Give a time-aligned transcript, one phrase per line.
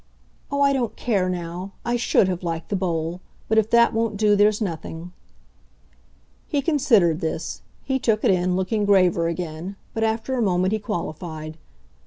[0.49, 1.73] "Oh, I don't care now!
[1.85, 3.21] I SHOULD have liked the Bowl.
[3.47, 5.11] But if that won't do there's nothing."
[6.47, 10.79] He considered this; he took it in, looking graver again; but after a moment he
[10.79, 11.59] qualified.